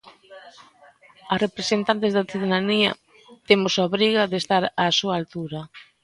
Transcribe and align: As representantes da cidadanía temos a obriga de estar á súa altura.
As 1.33 1.41
representantes 1.45 2.11
da 2.13 2.27
cidadanía 2.31 2.91
temos 3.49 3.73
a 3.75 3.81
obriga 3.89 4.29
de 4.31 4.37
estar 4.41 4.63
á 4.81 4.85
súa 4.99 5.13
altura. 5.19 5.59